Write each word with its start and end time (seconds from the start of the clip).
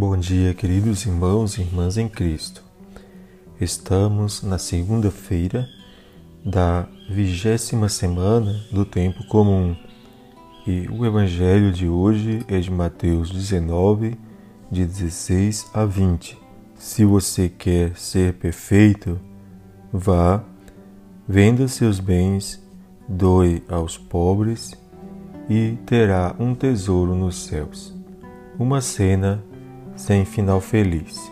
Bom 0.00 0.16
dia, 0.16 0.54
queridos 0.54 1.04
irmãos 1.04 1.58
e 1.58 1.60
irmãs 1.60 1.98
em 1.98 2.08
Cristo. 2.08 2.64
Estamos 3.60 4.42
na 4.42 4.56
segunda-feira 4.56 5.68
da 6.42 6.88
vigésima 7.10 7.86
semana 7.86 8.64
do 8.72 8.86
tempo 8.86 9.22
comum 9.26 9.76
e 10.66 10.88
o 10.88 11.04
evangelho 11.04 11.70
de 11.70 11.86
hoje 11.86 12.42
é 12.48 12.58
de 12.58 12.70
Mateus 12.70 13.30
19, 13.30 14.18
de 14.72 14.86
16 14.86 15.68
a 15.74 15.84
20. 15.84 16.38
Se 16.76 17.04
você 17.04 17.50
quer 17.50 17.94
ser 17.94 18.32
perfeito, 18.32 19.20
vá, 19.92 20.42
venda 21.28 21.68
seus 21.68 22.00
bens, 22.00 22.58
doe 23.06 23.62
aos 23.68 23.98
pobres 23.98 24.72
e 25.46 25.76
terá 25.84 26.34
um 26.38 26.54
tesouro 26.54 27.14
nos 27.14 27.44
céus. 27.44 27.94
Uma 28.58 28.80
cena 28.80 29.44
sem 30.00 30.24
final 30.24 30.60
feliz. 30.62 31.30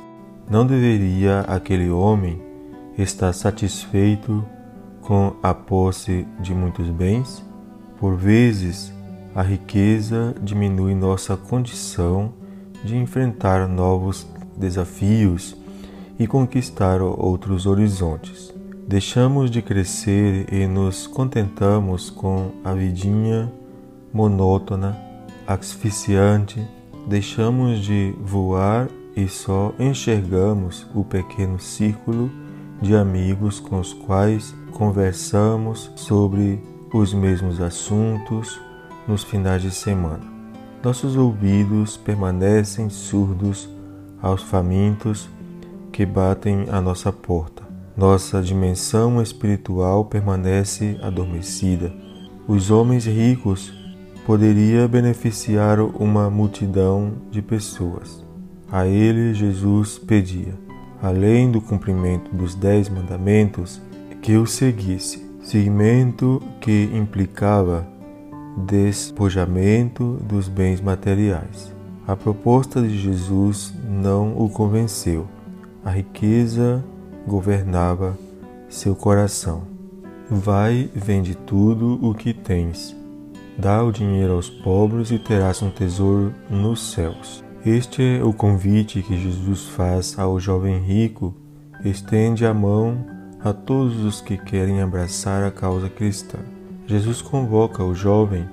Não 0.49 0.67
deveria 0.67 1.41
aquele 1.41 1.89
homem 1.89 2.41
estar 2.99 3.33
satisfeito 3.33 4.45
com 5.01 5.35
a 5.43 5.55
posse 5.55 6.27
de 6.39 6.55
muitos 6.55 6.89
bens? 6.91 7.43
Por 7.99 8.15
vezes, 8.17 8.93
a 9.35 9.43
riqueza 9.43 10.35
diminui 10.43 10.95
nossa 10.95 11.35
condição 11.35 12.35
de 12.85 12.97
enfrentar 12.97 13.67
novos 13.67 14.27
desafios 14.57 15.57
e 16.19 16.27
conquistar 16.27 17.01
outros 17.01 17.65
horizontes. 17.65 18.53
Deixamos 18.87 19.51
de 19.51 19.63
crescer 19.63 20.47
e 20.53 20.67
nos 20.67 21.07
contentamos 21.07 22.11
com 22.11 22.51
a 22.63 22.75
vidinha 22.75 23.51
monótona, 24.13 24.97
asfixiante 25.47 26.67
deixamos 27.09 27.81
de 27.81 28.15
voar 28.21 28.89
e 29.17 29.27
só 29.27 29.75
enxergamos 29.79 30.87
o 30.95 31.03
pequeno 31.03 31.59
círculo 31.59 32.31
de 32.83 32.95
amigos 32.95 33.59
com 33.59 33.81
os 33.81 33.93
quais 33.95 34.55
conversamos 34.73 35.91
sobre 35.97 36.63
os 36.93 37.15
mesmos 37.15 37.61
assuntos 37.61 38.61
nos 39.09 39.25
finais 39.25 39.63
de 39.63 39.71
semana. 39.71 40.23
Nossos 40.85 41.17
ouvidos 41.17 41.97
permanecem 41.97 42.91
surdos 42.91 43.69
aos 44.21 44.43
famintos 44.43 45.29
que 45.91 46.05
batem 46.05 46.67
à 46.71 46.81
nossa 46.81 47.11
porta. 47.11 47.67
Nossa 47.97 48.41
dimensão 48.41 49.21
espiritual 49.21 50.05
permanece 50.05 50.97
adormecida. 51.03 51.93
Os 52.47 52.71
homens 52.71 53.07
ricos 53.07 53.73
poderia 54.29 54.87
beneficiar 54.87 55.81
uma 55.81 56.29
multidão 56.29 57.15
de 57.31 57.41
pessoas. 57.41 58.23
A 58.71 58.87
ele 58.87 59.33
Jesus 59.33 59.99
pedia, 59.99 60.53
além 61.03 61.51
do 61.51 61.63
cumprimento 61.63 62.31
dos 62.37 62.55
dez 62.55 62.91
mandamentos, 62.91 63.81
que 64.21 64.37
o 64.37 64.45
seguisse, 64.45 65.27
seguimento 65.43 66.43
que 66.61 66.91
implicava 66.93 67.89
despojamento 68.67 70.19
dos 70.29 70.47
bens 70.47 70.79
materiais. 70.79 71.75
A 72.07 72.15
proposta 72.15 72.83
de 72.83 72.99
Jesus 72.99 73.73
não 73.89 74.37
o 74.37 74.51
convenceu. 74.51 75.27
A 75.83 75.89
riqueza 75.89 76.85
governava 77.27 78.15
seu 78.69 78.95
coração. 78.95 79.63
Vai, 80.31 80.91
vende 80.95 81.35
tudo 81.35 81.99
o 82.07 82.15
que 82.15 82.35
tens 82.35 82.98
Dá 83.59 83.83
o 83.83 83.91
dinheiro 83.91 84.35
aos 84.35 84.49
pobres 84.49 85.11
e 85.11 85.19
terás 85.19 85.61
um 85.63 85.71
tesouro 85.71 86.33
nos 86.49 86.93
céus. 86.93 87.43
Este 87.67 88.21
é 88.21 88.23
o 88.23 88.33
convite 88.33 89.03
que 89.03 89.21
Jesus 89.21 89.65
faz 89.71 90.17
ao 90.17 90.39
jovem 90.39 90.79
rico. 90.79 91.35
Estende 91.85 92.47
a 92.47 92.55
mão 92.55 93.05
a 93.43 93.53
todos 93.53 94.05
os 94.05 94.21
que 94.21 94.37
querem 94.37 94.81
abraçar 94.81 95.43
a 95.43 95.51
causa 95.51 95.91
cristã. 95.91 96.39
Jesus 96.87 97.21
convoca 97.21 97.83
o 97.83 97.97
jovem 97.97 98.49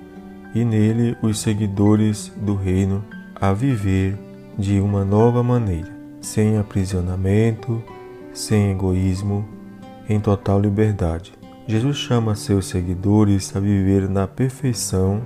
e 0.52 0.64
nele 0.64 1.16
os 1.22 1.38
seguidores 1.38 2.32
do 2.36 2.56
reino 2.56 3.04
a 3.36 3.52
viver 3.52 4.18
de 4.58 4.80
uma 4.80 5.04
nova 5.04 5.40
maneira, 5.40 5.96
sem 6.20 6.58
aprisionamento, 6.58 7.80
sem 8.34 8.72
egoísmo, 8.72 9.46
em 10.08 10.18
total 10.18 10.60
liberdade. 10.60 11.32
Jesus 11.68 11.96
chama 11.96 12.36
seus 12.36 12.66
seguidores 12.66 13.54
a 13.56 13.58
viver 13.58 14.08
na 14.08 14.28
perfeição 14.28 15.22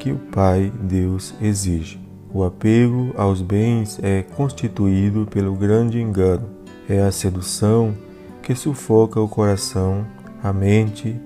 que 0.00 0.10
o 0.10 0.16
Pai 0.16 0.72
Deus 0.82 1.32
exige. 1.40 2.00
O 2.34 2.42
apego 2.42 3.14
aos 3.16 3.40
bens 3.40 4.00
é 4.02 4.22
constituído 4.22 5.28
pelo 5.30 5.54
grande 5.54 6.00
engano, 6.00 6.48
é 6.88 7.00
a 7.00 7.12
sedução 7.12 7.94
que 8.42 8.52
sufoca 8.52 9.20
o 9.20 9.28
coração, 9.28 10.04
a 10.42 10.52
mente, 10.52 11.16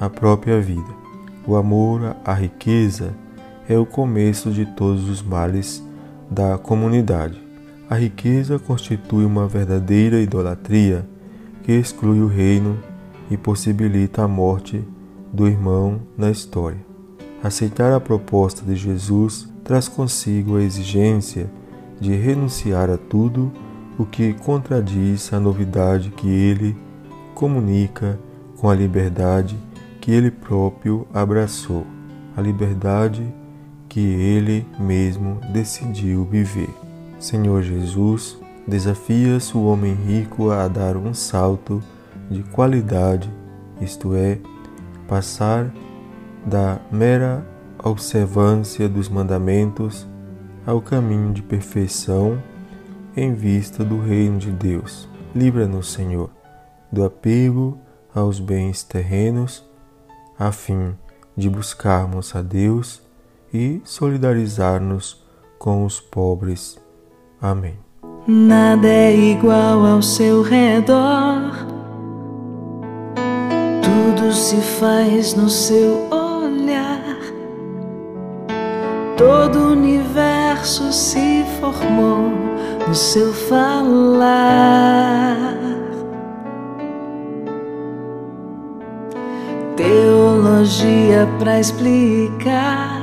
a 0.00 0.08
própria 0.08 0.58
vida. 0.62 0.90
O 1.46 1.54
amor 1.54 2.16
à 2.24 2.32
riqueza 2.32 3.14
é 3.68 3.76
o 3.76 3.84
começo 3.84 4.50
de 4.50 4.64
todos 4.64 5.10
os 5.10 5.20
males 5.20 5.86
da 6.30 6.56
comunidade. 6.56 7.38
A 7.88 7.96
riqueza 7.96 8.58
constitui 8.58 9.26
uma 9.26 9.46
verdadeira 9.46 10.18
idolatria 10.22 11.06
que 11.62 11.72
exclui 11.72 12.20
o 12.22 12.26
reino 12.26 12.78
e 13.30 13.36
possibilita 13.36 14.22
a 14.22 14.28
morte 14.28 14.82
do 15.32 15.46
irmão 15.46 16.00
na 16.16 16.30
história. 16.30 16.84
Aceitar 17.42 17.92
a 17.92 18.00
proposta 18.00 18.62
de 18.62 18.76
Jesus 18.76 19.48
traz 19.62 19.88
consigo 19.88 20.56
a 20.56 20.62
exigência 20.62 21.50
de 22.00 22.14
renunciar 22.14 22.90
a 22.90 22.96
tudo 22.96 23.52
o 23.98 24.04
que 24.04 24.34
contradiz 24.34 25.32
a 25.32 25.40
novidade 25.40 26.10
que 26.10 26.28
ele 26.28 26.76
comunica 27.34 28.18
com 28.58 28.68
a 28.68 28.74
liberdade 28.74 29.56
que 30.00 30.10
ele 30.10 30.30
próprio 30.30 31.06
abraçou, 31.12 31.86
a 32.36 32.40
liberdade 32.40 33.22
que 33.88 34.00
ele 34.00 34.66
mesmo 34.78 35.40
decidiu 35.52 36.24
viver. 36.24 36.68
Senhor 37.18 37.62
Jesus, 37.62 38.36
desafias 38.66 39.54
o 39.54 39.64
homem 39.64 39.94
rico 39.94 40.50
a 40.50 40.66
dar 40.68 40.96
um 40.96 41.14
salto 41.14 41.82
de 42.34 42.42
qualidade, 42.42 43.32
isto 43.80 44.14
é, 44.14 44.38
passar 45.08 45.72
da 46.44 46.80
mera 46.90 47.46
observância 47.82 48.88
dos 48.88 49.08
mandamentos 49.08 50.06
ao 50.66 50.80
caminho 50.80 51.32
de 51.32 51.42
perfeição 51.42 52.42
em 53.16 53.32
vista 53.34 53.84
do 53.84 54.00
reino 54.00 54.38
de 54.38 54.50
Deus. 54.50 55.08
Livra-nos, 55.34 55.92
Senhor, 55.92 56.30
do 56.90 57.04
apego 57.04 57.78
aos 58.14 58.40
bens 58.40 58.82
terrenos, 58.82 59.64
a 60.38 60.50
fim 60.50 60.94
de 61.36 61.48
buscarmos 61.48 62.34
a 62.34 62.42
Deus 62.42 63.02
e 63.52 63.80
solidarizar-nos 63.84 65.24
com 65.58 65.84
os 65.84 66.00
pobres. 66.00 66.78
Amém. 67.40 67.78
Nada 68.26 68.88
é 68.88 69.14
igual 69.14 69.84
ao 69.84 70.02
seu 70.02 70.42
redor 70.42 71.73
tudo 74.24 74.32
se 74.32 74.56
faz 74.56 75.34
no 75.34 75.50
seu 75.50 76.08
olhar. 76.10 77.18
Todo 79.16 79.58
o 79.58 79.72
universo 79.72 80.92
se 80.92 81.44
formou 81.60 82.30
no 82.86 82.94
seu 82.94 83.32
falar. 83.34 84.24
Teologia 89.76 91.28
para 91.38 91.60
explicar, 91.60 93.02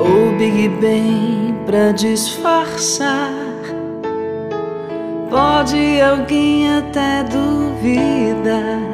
ou 0.00 0.36
Big 0.38 0.68
Bang 0.80 1.54
para 1.66 1.92
disfarçar 1.92 3.44
Pode 5.34 6.00
alguém 6.00 6.78
até 6.78 7.24
duvidar. 7.24 8.93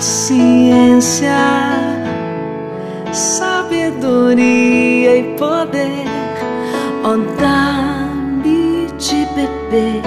ciência, 0.00 1.36
sabedoria 3.12 5.18
e 5.18 5.22
poder, 5.36 6.06
Oh, 7.04 7.16
dá-me 7.40 8.88
de 8.98 9.26
beber 9.34 10.02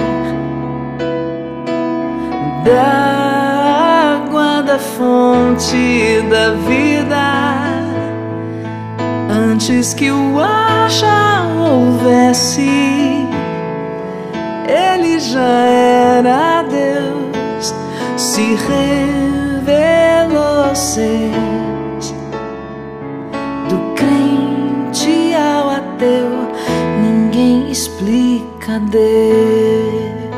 da 2.64 4.22
água 4.22 4.62
da 4.62 4.78
fonte 4.78 6.22
da 6.30 6.50
vida 6.68 7.22
antes 9.30 9.94
que 9.94 10.10
o 10.12 10.38
ar 10.38 10.88
já 10.90 11.42
houvesse. 11.58 13.26
Ele 14.68 15.18
já 15.18 15.40
era 15.40 16.62
Deus, 16.62 17.74
se 18.16 18.54
revelou 19.64 20.74
ser 20.74 21.30
do 23.68 23.94
crente 23.94 25.34
ao 25.34 25.70
ateu. 25.70 26.30
Ninguém 27.00 27.70
explica 27.70 28.80
Deus. 28.80 30.31